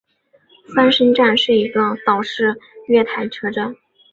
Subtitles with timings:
[0.75, 2.57] 翻身站是一个岛式
[2.87, 3.75] 月台车站。